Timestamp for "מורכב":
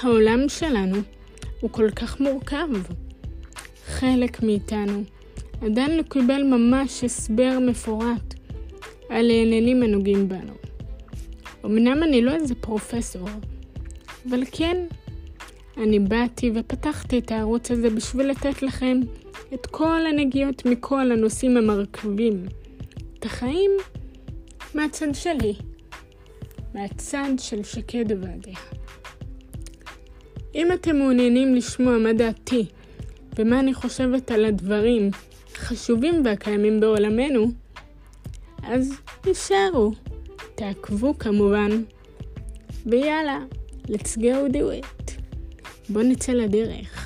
2.20-2.68